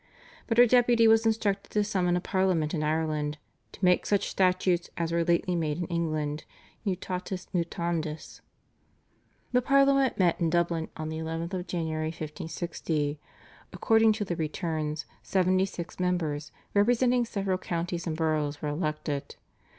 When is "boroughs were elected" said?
18.17-19.35